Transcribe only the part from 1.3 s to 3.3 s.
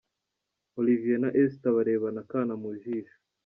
Esther barebana akana mu jisho,.